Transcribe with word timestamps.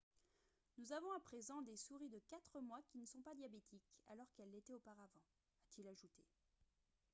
«nous 0.79 0.93
avons 0.93 1.11
à 1.15 1.19
présent 1.19 1.61
des 1.61 1.75
souris 1.75 2.09
de 2.09 2.17
4 2.31 2.59
mois 2.61 2.81
qui 2.87 2.97
ne 2.97 3.05
sont 3.05 3.21
pas 3.21 3.35
diabétiques 3.35 3.93
alors 4.07 4.33
qu'elles 4.33 4.49
l'étaient 4.49 4.73
auparavant» 4.73 5.21
a-t-il 5.69 5.87
ajouté 5.87 6.25